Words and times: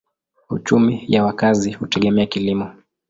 Uchumi 0.49 1.05
ya 1.07 1.23
wakazi 1.23 1.71
hutegemea 1.73 2.25
kilimo. 2.25 2.71